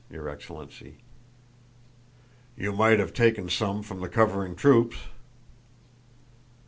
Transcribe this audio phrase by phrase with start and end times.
[0.09, 0.95] your excellency."
[2.57, 4.97] "You might have taken some from the covering troops."